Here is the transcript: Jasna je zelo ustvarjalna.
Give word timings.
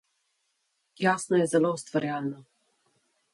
Jasna 1.03 1.41
je 1.41 1.45
zelo 1.51 1.71
ustvarjalna. 1.81 2.43